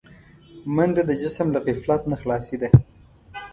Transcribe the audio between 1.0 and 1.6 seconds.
د جسم له